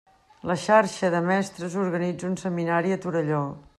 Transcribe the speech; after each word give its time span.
La 0.51 0.55
xarxa 0.63 1.11
de 1.15 1.21
mestres 1.27 1.77
organitza 1.83 2.29
un 2.31 2.41
seminari 2.45 2.97
a 2.97 2.99
Torelló. 3.05 3.45